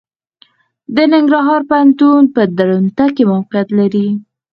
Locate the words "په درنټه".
2.35-3.05